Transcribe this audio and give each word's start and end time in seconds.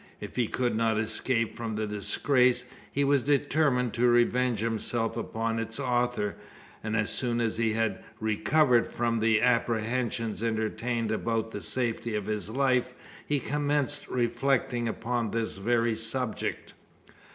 If 0.19 0.35
he 0.35 0.47
could 0.47 0.75
not 0.75 0.97
escape 0.97 1.55
from 1.55 1.75
the 1.75 1.85
disgrace, 1.85 2.63
he 2.91 3.03
was 3.03 3.21
determined 3.21 3.93
to 3.93 4.07
revenge 4.07 4.57
himself 4.59 5.15
upon 5.15 5.59
its 5.59 5.79
author; 5.79 6.37
and 6.83 6.97
as 6.97 7.11
soon 7.11 7.39
as 7.39 7.57
he 7.57 7.73
had 7.73 8.03
recovered 8.19 8.87
from 8.87 9.19
the 9.19 9.43
apprehensions 9.43 10.41
entertained 10.41 11.11
about 11.11 11.51
the 11.51 11.61
safety 11.61 12.15
of 12.15 12.25
his 12.25 12.49
life, 12.49 12.95
he 13.27 13.39
commenced 13.39 14.07
reflecting 14.09 14.87
upon 14.89 15.29
this 15.29 15.57
very 15.57 15.93
subject. 15.95 16.73